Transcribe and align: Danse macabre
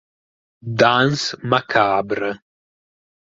Danse 0.79 1.37
macabre 1.53 2.29